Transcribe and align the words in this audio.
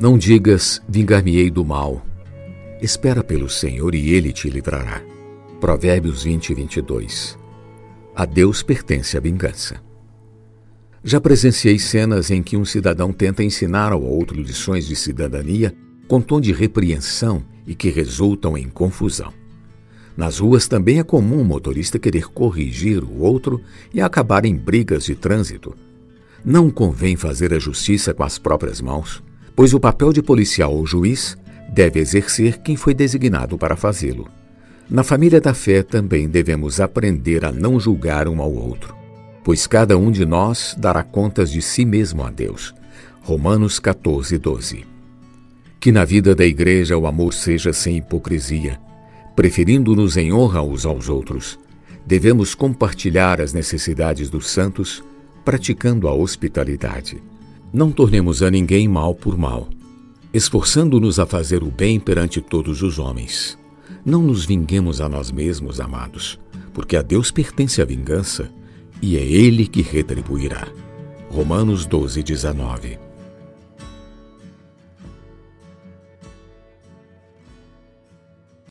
Não 0.00 0.18
digas, 0.18 0.82
vingar-me-ei 0.88 1.48
do 1.50 1.64
mal. 1.64 2.04
Espera 2.82 3.22
pelo 3.22 3.48
Senhor 3.48 3.94
e 3.94 4.10
ele 4.10 4.32
te 4.32 4.50
livrará. 4.50 5.00
Provérbios 5.60 6.24
20, 6.24 6.52
22. 6.52 7.38
A 8.14 8.24
Deus 8.24 8.60
pertence 8.60 9.16
a 9.16 9.20
vingança. 9.20 9.80
Já 11.02 11.20
presenciei 11.20 11.78
cenas 11.78 12.32
em 12.32 12.42
que 12.42 12.56
um 12.56 12.64
cidadão 12.64 13.12
tenta 13.12 13.44
ensinar 13.44 13.92
ao 13.92 14.02
outro 14.02 14.40
lições 14.40 14.84
de 14.84 14.96
cidadania 14.96 15.72
com 16.08 16.20
tom 16.20 16.40
de 16.40 16.52
repreensão 16.52 17.44
e 17.64 17.72
que 17.74 17.88
resultam 17.88 18.58
em 18.58 18.68
confusão. 18.68 19.32
Nas 20.16 20.38
ruas 20.38 20.66
também 20.66 20.98
é 20.98 21.04
comum 21.04 21.40
o 21.40 21.44
motorista 21.44 22.00
querer 22.00 22.26
corrigir 22.26 23.04
o 23.04 23.20
outro 23.20 23.60
e 23.92 24.00
acabar 24.00 24.44
em 24.44 24.56
brigas 24.56 25.04
de 25.04 25.14
trânsito. 25.14 25.72
Não 26.44 26.68
convém 26.68 27.14
fazer 27.14 27.54
a 27.54 27.60
justiça 27.60 28.12
com 28.12 28.24
as 28.24 28.38
próprias 28.38 28.80
mãos 28.80 29.22
pois 29.54 29.72
o 29.72 29.80
papel 29.80 30.12
de 30.12 30.22
policial 30.22 30.74
ou 30.74 30.86
juiz 30.86 31.36
deve 31.68 32.00
exercer 32.00 32.58
quem 32.58 32.76
foi 32.76 32.94
designado 32.94 33.56
para 33.56 33.76
fazê-lo. 33.76 34.28
Na 34.88 35.02
família 35.02 35.40
da 35.40 35.54
fé 35.54 35.82
também 35.82 36.28
devemos 36.28 36.80
aprender 36.80 37.44
a 37.44 37.50
não 37.50 37.80
julgar 37.80 38.28
um 38.28 38.40
ao 38.42 38.52
outro, 38.52 38.94
pois 39.42 39.66
cada 39.66 39.96
um 39.96 40.10
de 40.10 40.26
nós 40.26 40.76
dará 40.78 41.02
contas 41.02 41.50
de 41.50 41.62
si 41.62 41.84
mesmo 41.84 42.22
a 42.22 42.30
Deus. 42.30 42.74
Romanos 43.22 43.78
14, 43.78 44.36
12. 44.36 44.84
Que 45.80 45.90
na 45.90 46.04
vida 46.04 46.34
da 46.34 46.44
igreja 46.44 46.96
o 46.98 47.06
amor 47.06 47.32
seja 47.32 47.72
sem 47.72 47.96
hipocrisia, 47.96 48.78
preferindo-nos 49.34 50.16
em 50.16 50.32
honra 50.32 50.62
uns 50.62 50.84
aos 50.84 51.08
outros. 51.08 51.58
Devemos 52.06 52.54
compartilhar 52.54 53.40
as 53.40 53.54
necessidades 53.54 54.28
dos 54.28 54.50
santos, 54.50 55.02
praticando 55.44 56.06
a 56.06 56.14
hospitalidade. 56.14 57.22
Não 57.74 57.90
tornemos 57.90 58.40
a 58.40 58.52
ninguém 58.52 58.86
mal 58.86 59.16
por 59.16 59.36
mal, 59.36 59.68
esforçando-nos 60.32 61.18
a 61.18 61.26
fazer 61.26 61.64
o 61.64 61.72
bem 61.72 61.98
perante 61.98 62.40
todos 62.40 62.82
os 62.82 63.00
homens. 63.00 63.58
Não 64.06 64.22
nos 64.22 64.44
vinguemos 64.44 65.00
a 65.00 65.08
nós 65.08 65.32
mesmos, 65.32 65.80
amados, 65.80 66.38
porque 66.72 66.96
a 66.96 67.02
Deus 67.02 67.32
pertence 67.32 67.82
a 67.82 67.84
vingança 67.84 68.48
e 69.02 69.16
é 69.16 69.22
Ele 69.22 69.66
que 69.66 69.82
retribuirá. 69.82 70.68
Romanos 71.28 71.84
12, 71.84 72.22
19 72.22 72.96